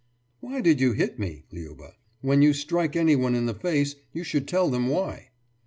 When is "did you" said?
0.61-0.93